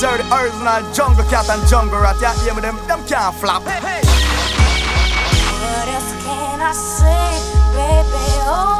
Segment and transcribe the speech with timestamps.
[0.00, 2.16] Jerry original jungle cat and jungle rat.
[2.22, 3.62] Yeah, hear me them, them can't flap.
[3.64, 4.00] Hey, hey.
[5.60, 7.36] What else can I say,
[7.76, 8.40] baby?
[8.48, 8.79] Oh.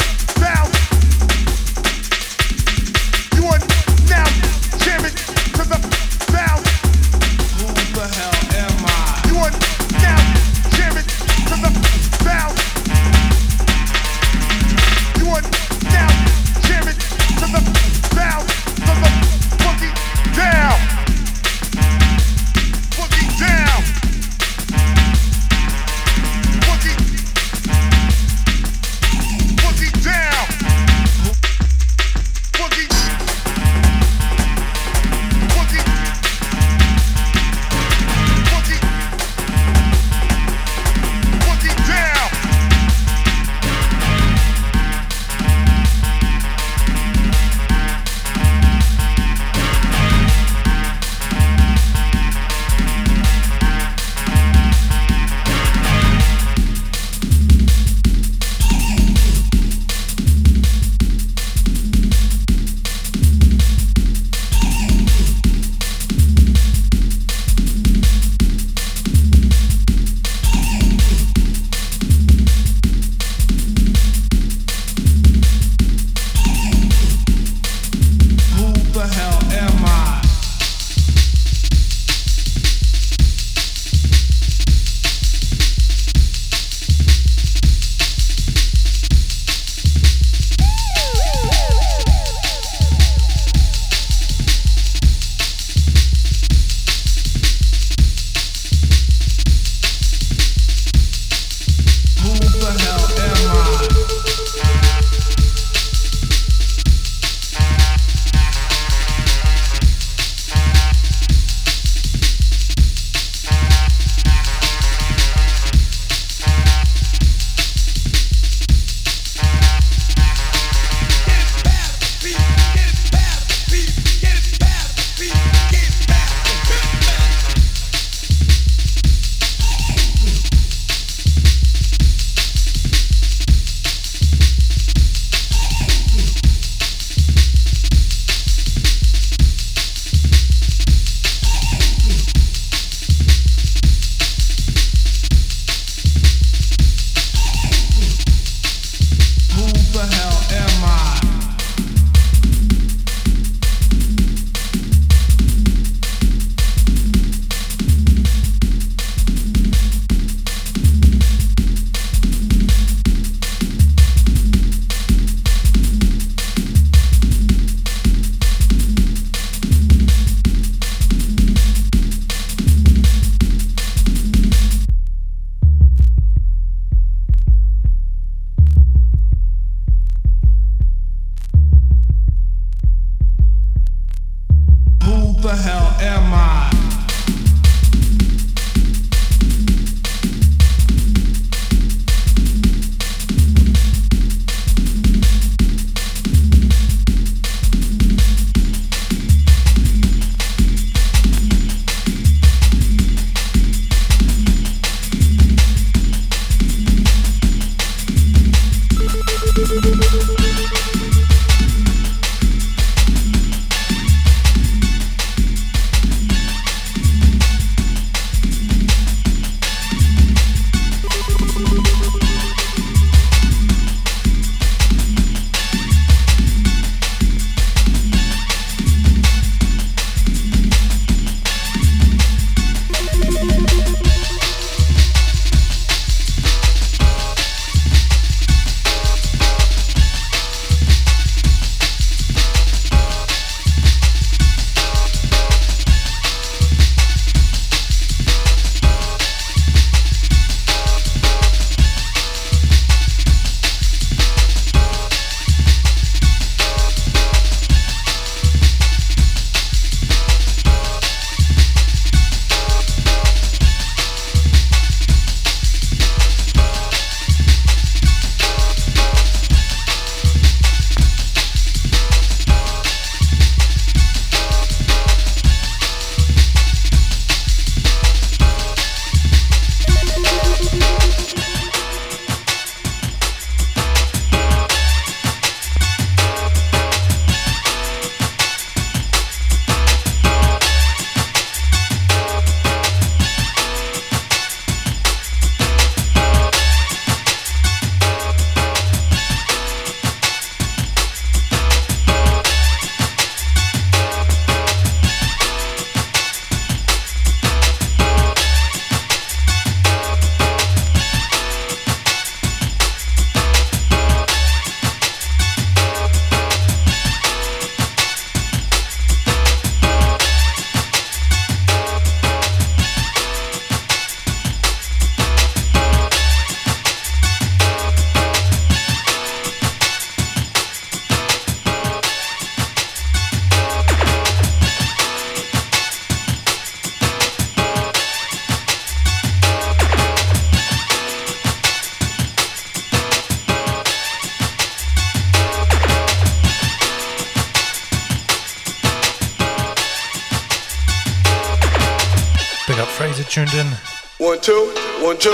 [354.41, 355.29] two, one, two.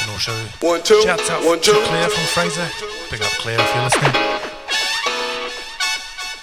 [0.00, 1.72] And also, One, two, shouts out one, two.
[1.72, 1.84] to two.
[1.86, 2.68] Claire from Fraser.
[3.10, 4.12] Big up Claire if you're listening.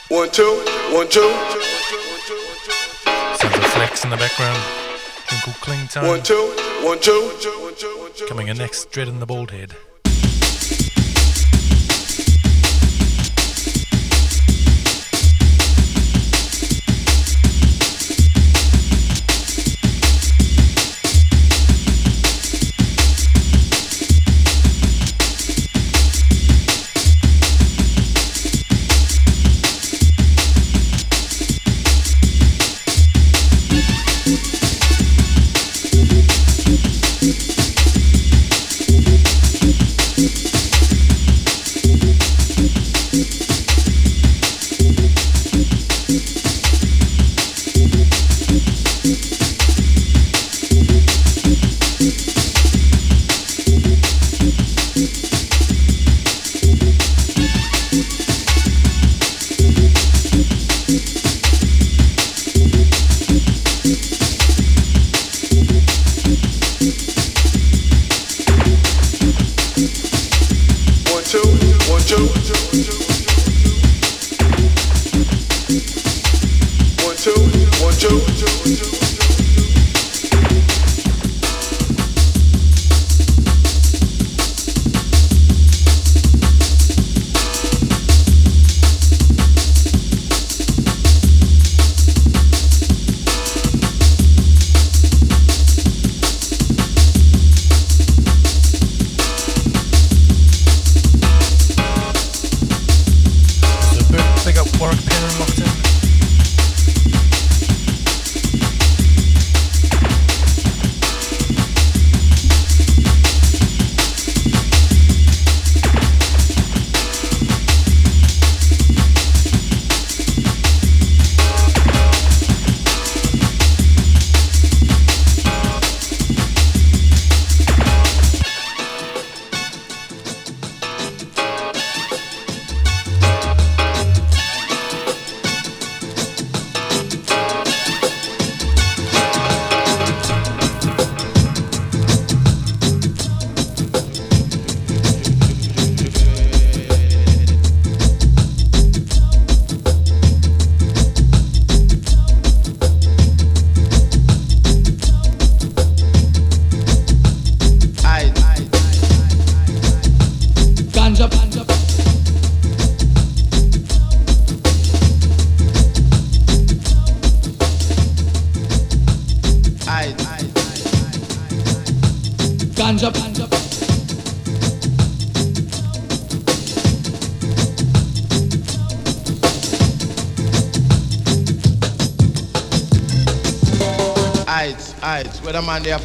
[0.10, 0.64] One, two,
[0.96, 1.30] one, two.
[3.38, 4.60] Sounds of Flex in the background.
[5.44, 6.08] Called Cling Tone.
[6.08, 7.14] One, two, one, two.
[7.22, 8.26] One, two, one, two.
[8.28, 9.76] Coming in next, Dread in the Bald Head.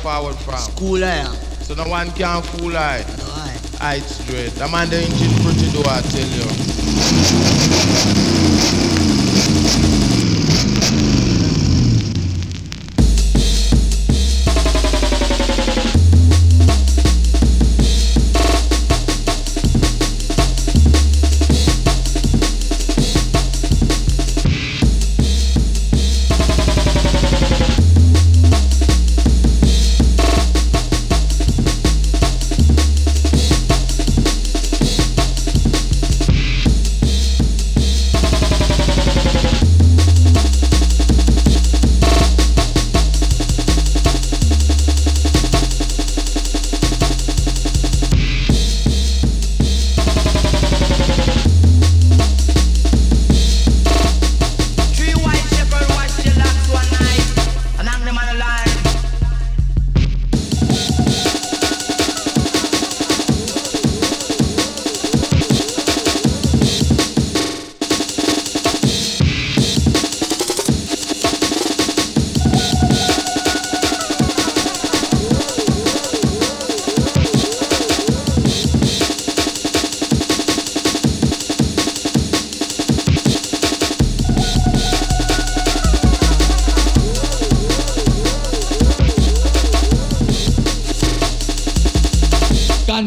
[0.05, 0.61] Forward from?
[0.77, 1.25] Cool I eh?
[1.25, 1.33] am.
[1.65, 2.99] So no one can fool I.
[3.17, 3.59] No, eh?
[3.81, 3.97] I.
[3.97, 4.53] Aight straight.
[4.53, 6.29] The man the engine pretty do I tell
[8.29, 8.34] you.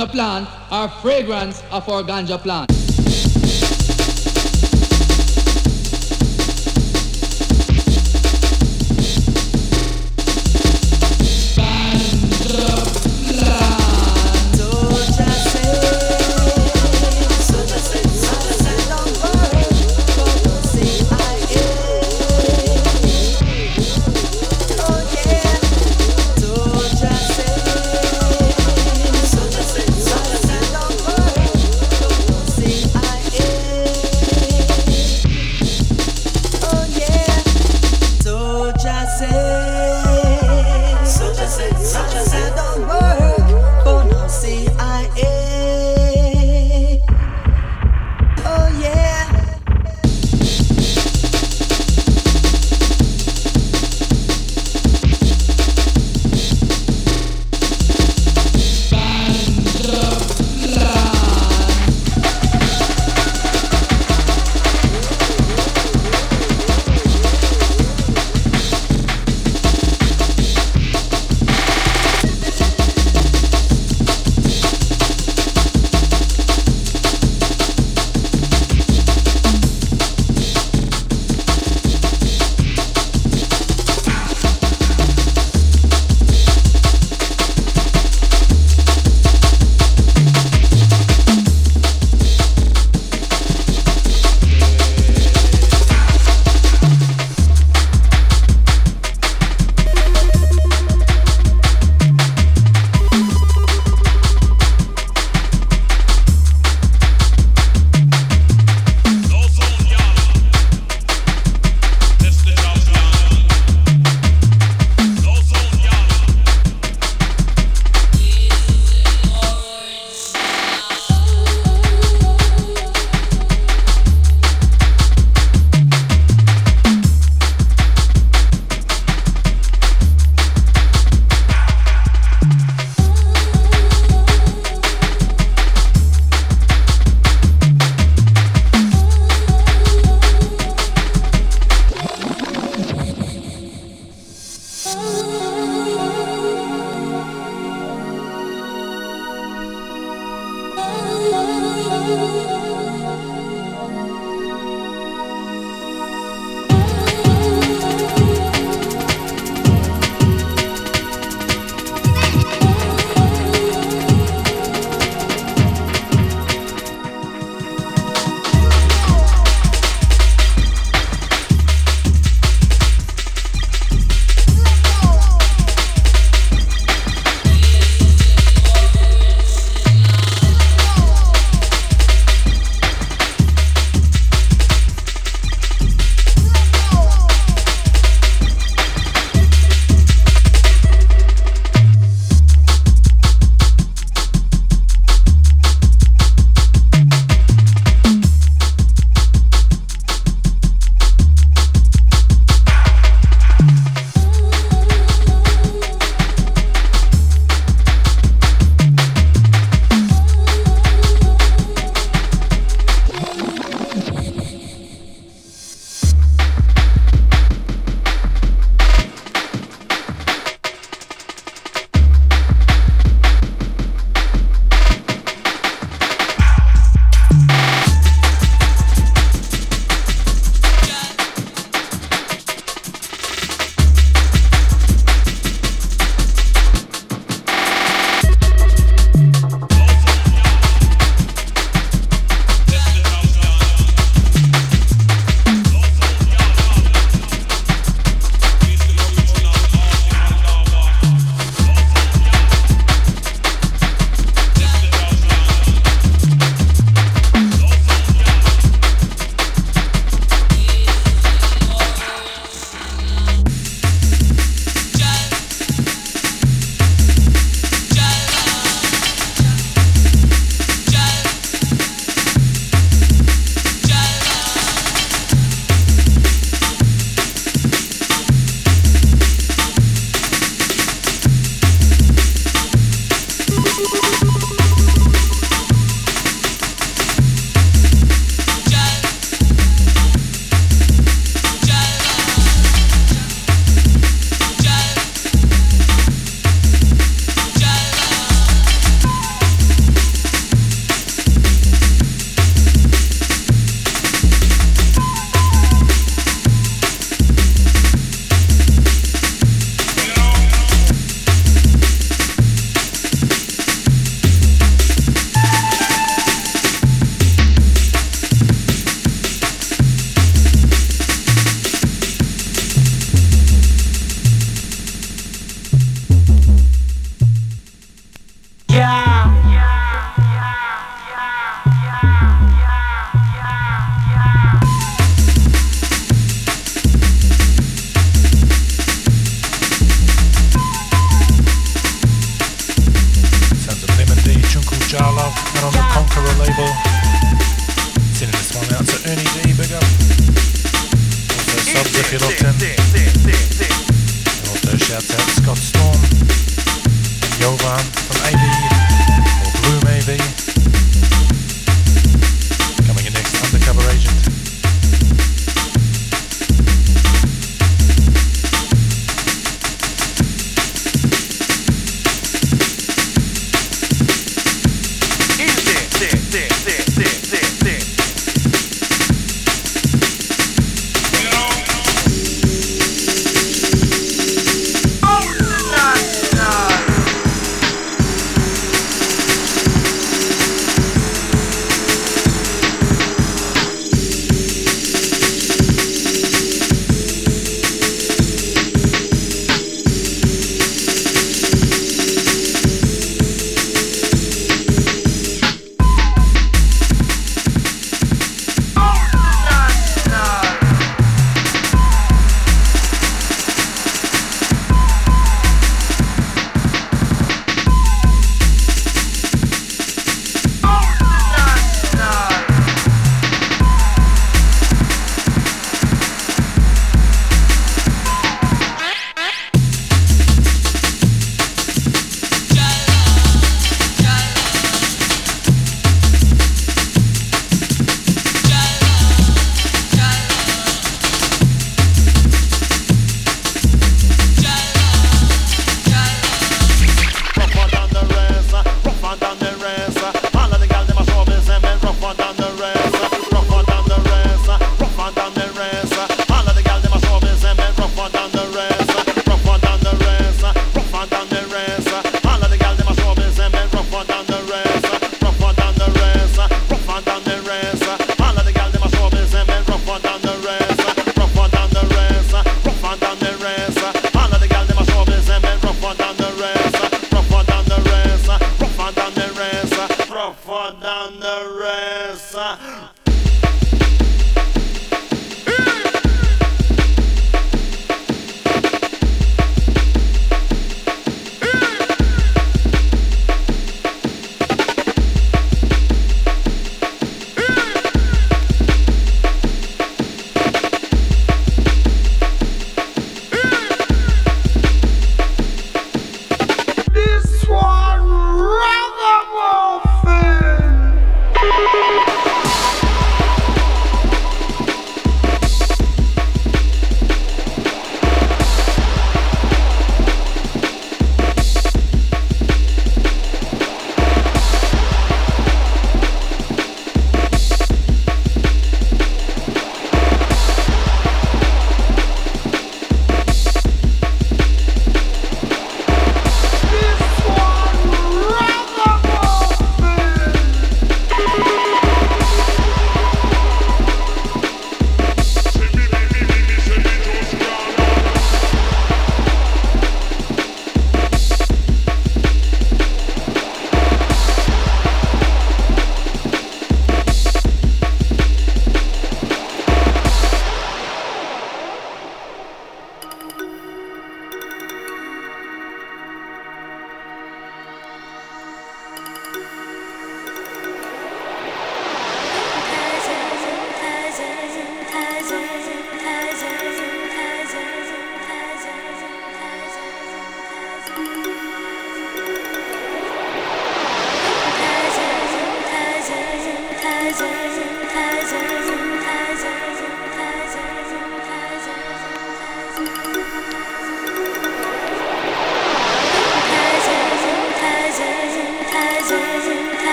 [0.00, 2.89] Ganja plant are fragrance of our ganja plant.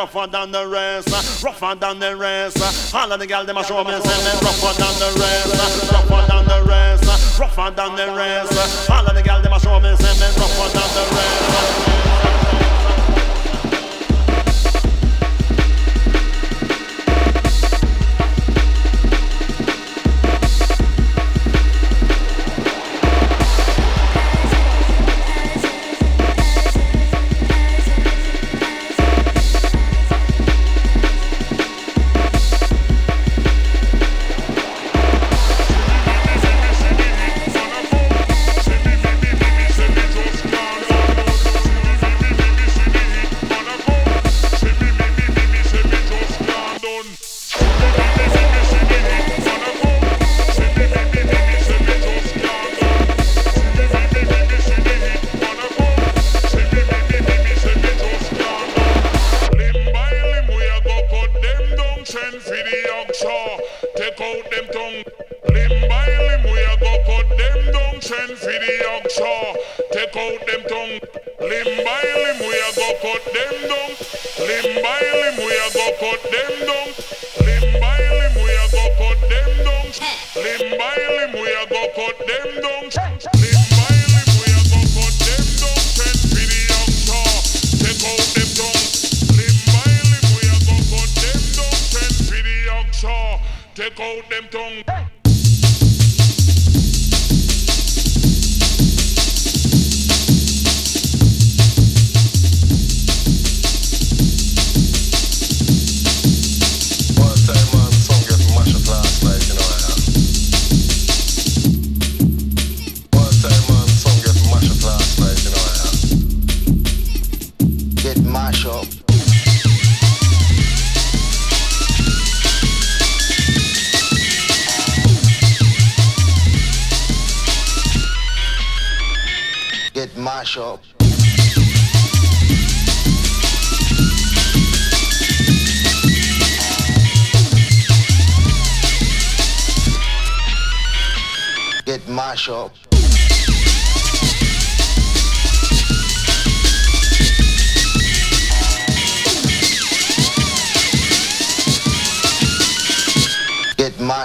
[0.00, 2.94] Rougher than the rest, rougher than the rest.
[2.94, 6.26] All of the girls them a show me say me rougher than the rest, rougher
[6.26, 8.90] than the rest, rougher than the rest.
[8.90, 12.09] All of the girls them a show me say me rougher than the rest.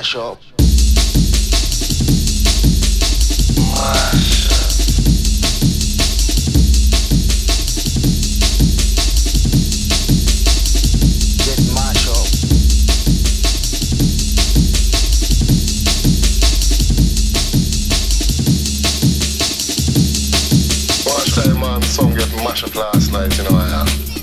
[0.06, 0.38] mash up.
[21.06, 24.15] Watched that man's song get mashed up last night, you know I have.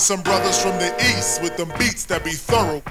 [0.00, 2.82] Some brothers from the east with them beats that be thorough.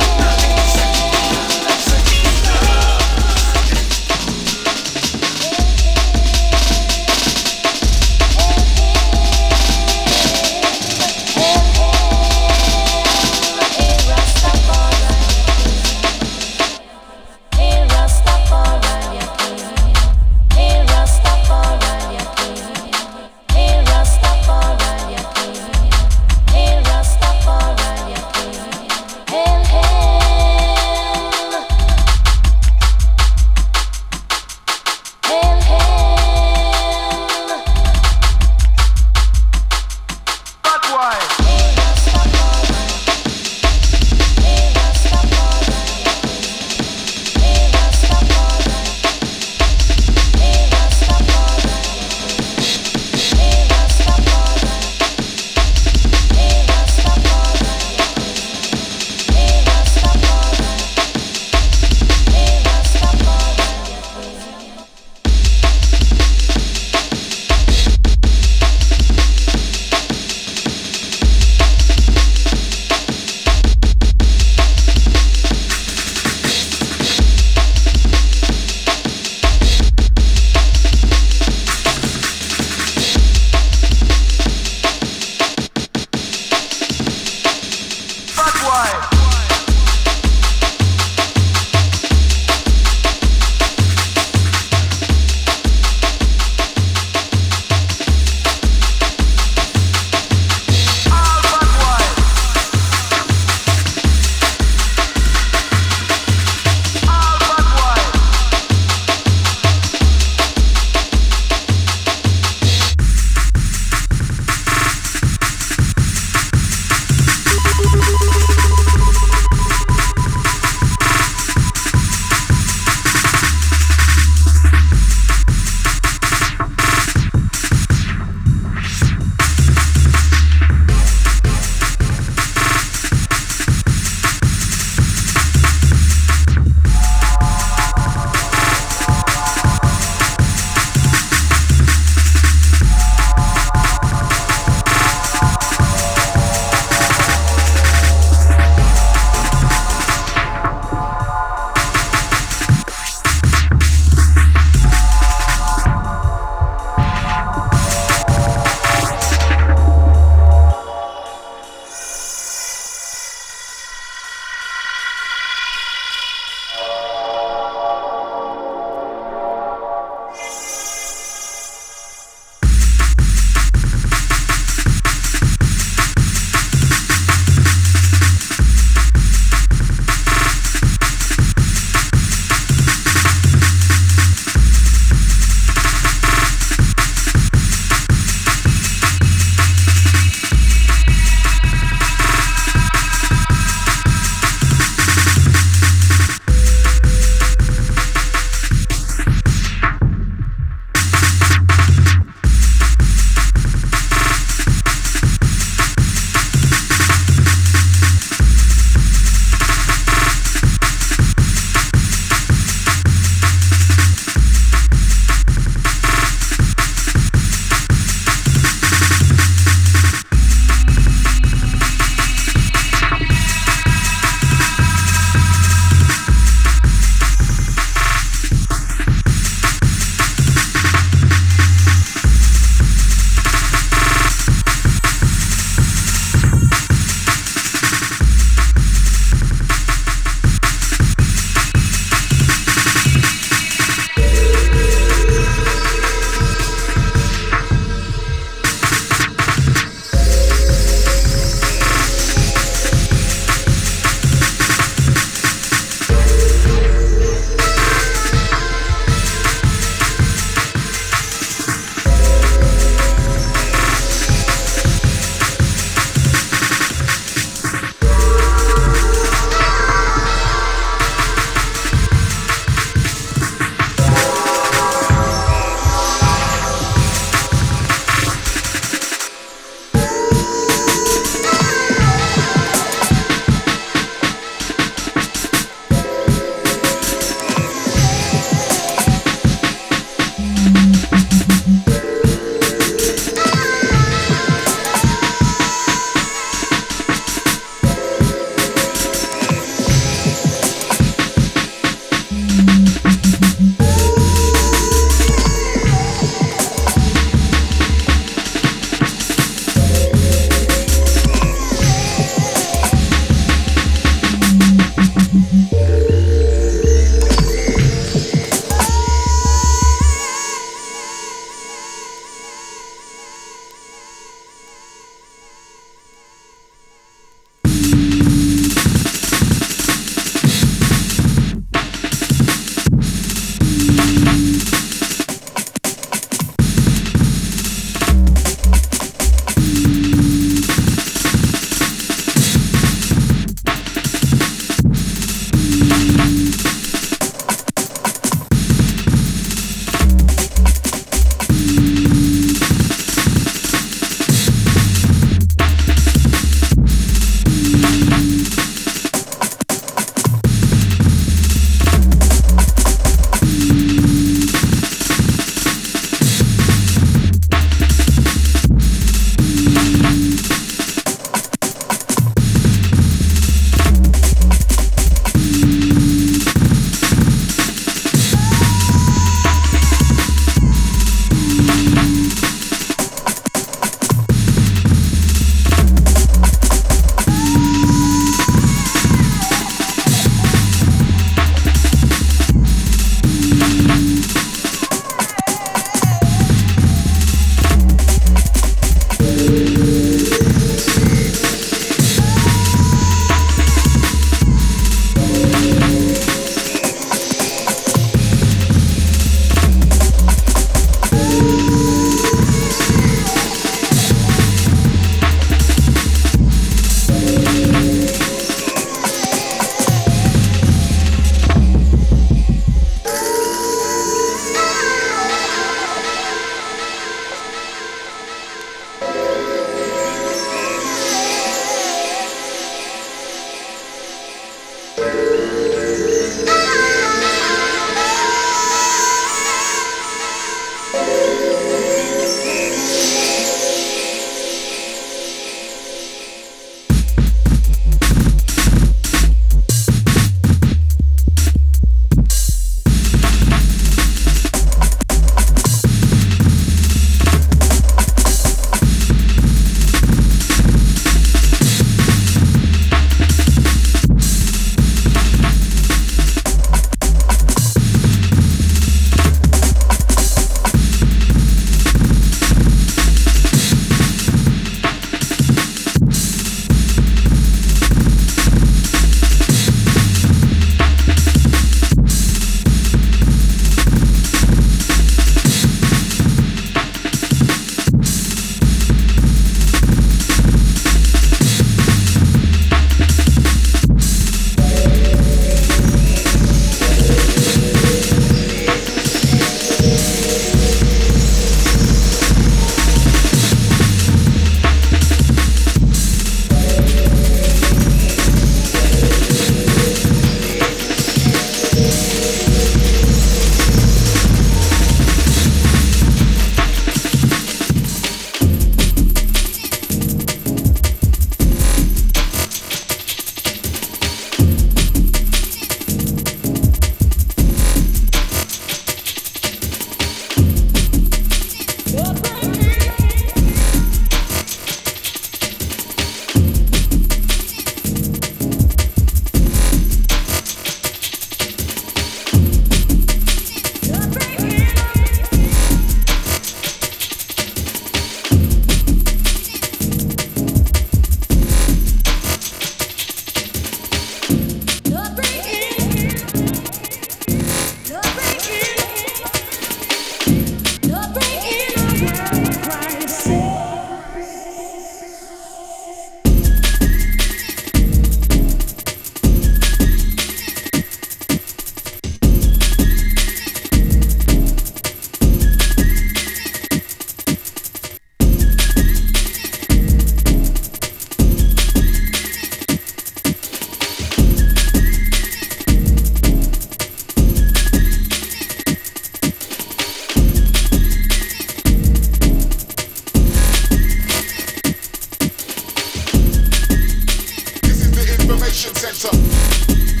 [598.61, 600.00] detention center.